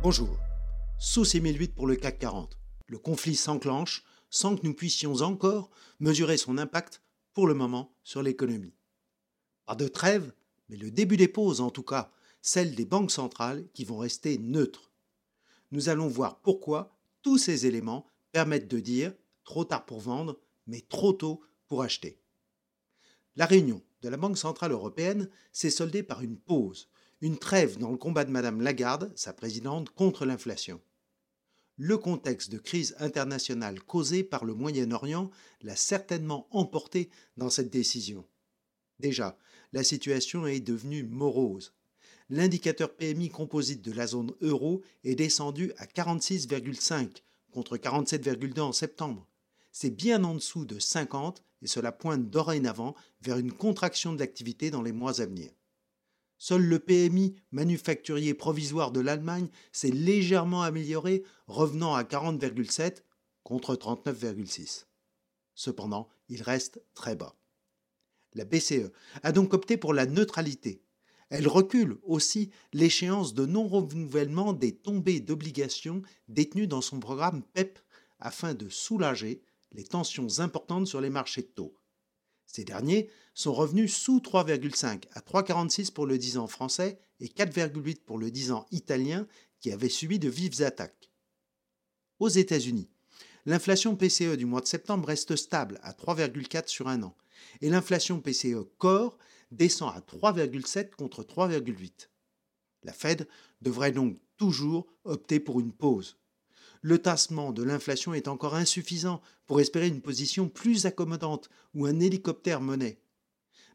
[0.00, 0.38] Bonjour.
[1.00, 2.56] Sous 6008 pour le CAC 40.
[2.86, 8.22] Le conflit s'enclenche sans que nous puissions encore mesurer son impact pour le moment sur
[8.22, 8.76] l'économie.
[9.66, 10.32] Pas de trêve,
[10.68, 14.38] mais le début des pauses en tout cas, celle des banques centrales qui vont rester
[14.38, 14.92] neutres.
[15.72, 19.12] Nous allons voir pourquoi tous ces éléments permettent de dire
[19.42, 20.38] trop tard pour vendre,
[20.68, 22.20] mais trop tôt pour acheter.
[23.34, 26.88] La réunion de la Banque centrale européenne s'est soldée par une pause,
[27.20, 30.80] une trêve dans le combat de Madame Lagarde, sa présidente, contre l'inflation.
[31.76, 35.30] Le contexte de crise internationale causée par le Moyen-Orient
[35.62, 38.24] l'a certainement emporté dans cette décision.
[38.98, 39.38] Déjà,
[39.72, 41.72] la situation est devenue morose.
[42.30, 47.22] L'indicateur PMI composite de la zone euro est descendu à 46,5
[47.52, 49.26] contre 47,2 en septembre.
[49.72, 54.70] C'est bien en dessous de 50 et cela pointe dorénavant vers une contraction de l'activité
[54.70, 55.50] dans les mois à venir.
[56.38, 63.02] Seul le PMI manufacturier provisoire de l'Allemagne s'est légèrement amélioré, revenant à 40,7
[63.42, 64.86] contre 39,6.
[65.54, 67.34] Cependant, il reste très bas.
[68.34, 70.84] La BCE a donc opté pour la neutralité.
[71.30, 77.78] Elle recule aussi l'échéance de non-renouvellement des tombées d'obligations détenues dans son programme PEP
[78.20, 81.74] afin de soulager les tensions importantes sur les marchés de taux.
[82.48, 88.00] Ces derniers sont revenus sous 3,5 à 3,46 pour le 10 ans français et 4,8
[88.04, 89.28] pour le 10 ans italien
[89.60, 91.10] qui avait subi de vives attaques.
[92.18, 92.90] Aux États-Unis,
[93.44, 97.14] l'inflation PCE du mois de septembre reste stable à 3,4 sur un an
[97.60, 99.18] et l'inflation PCE Core
[99.50, 102.08] descend à 3,7 contre 3,8.
[102.82, 103.28] La Fed
[103.60, 106.16] devrait donc toujours opter pour une pause
[106.82, 112.00] le tassement de l'inflation est encore insuffisant pour espérer une position plus accommodante ou un
[112.00, 112.98] hélicoptère monnaie.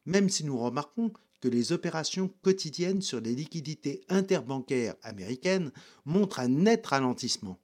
[0.06, 5.72] Même si nous remarquons que les opérations quotidiennes sur les liquidités interbancaires américaines
[6.06, 7.60] montrent un net ralentissement.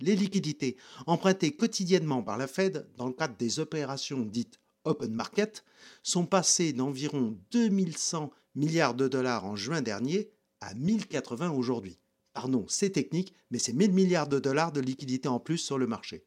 [0.00, 5.64] Les liquidités empruntées quotidiennement par la Fed dans le cadre des opérations dites open market
[6.02, 11.98] sont passées d'environ 2100 milliards de dollars en juin dernier à 1080 aujourd'hui.
[12.32, 15.86] Pardon, c'est technique, mais c'est 1000 milliards de dollars de liquidités en plus sur le
[15.86, 16.24] marché.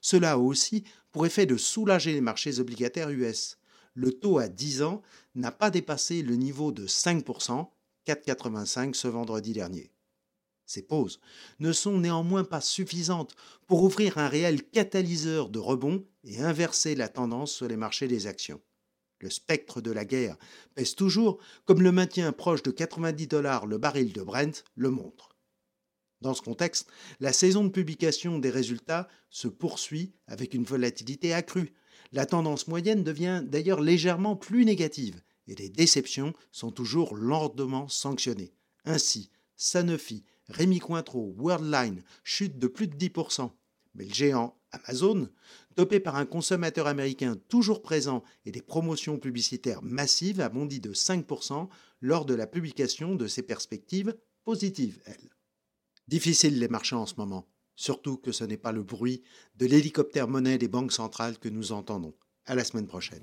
[0.00, 3.58] Cela a aussi pour effet de soulager les marchés obligataires US.
[3.94, 5.02] Le taux à 10 ans
[5.34, 7.68] n'a pas dépassé le niveau de 5%,
[8.06, 9.90] 4,85 ce vendredi dernier.
[10.66, 11.20] Ces pauses
[11.58, 13.34] ne sont néanmoins pas suffisantes
[13.66, 18.26] pour ouvrir un réel catalyseur de rebond et inverser la tendance sur les marchés des
[18.26, 18.60] actions.
[19.20, 20.36] Le spectre de la guerre
[20.74, 25.36] pèse toujours, comme le maintien proche de 90 dollars le baril de Brent le montre.
[26.20, 26.86] Dans ce contexte,
[27.20, 31.74] la saison de publication des résultats se poursuit avec une volatilité accrue.
[32.12, 38.54] La tendance moyenne devient d'ailleurs légèrement plus négative et les déceptions sont toujours lourdement sanctionnées.
[38.84, 43.50] Ainsi, Sanofi, Rémi Cointreau, Worldline chutent de plus de 10%,
[43.94, 45.28] mais le géant Amazon,
[45.76, 50.92] dopé par un consommateur américain toujours présent et des promotions publicitaires massives, a bondi de
[50.92, 51.68] 5%
[52.00, 54.14] lors de la publication de ses perspectives
[54.44, 55.30] positives, elles.
[56.08, 59.22] Difficile les marchés en ce moment, surtout que ce n'est pas le bruit
[59.56, 62.14] de l'hélicoptère monnaie des banques centrales que nous entendons.
[62.46, 63.22] À la semaine prochaine.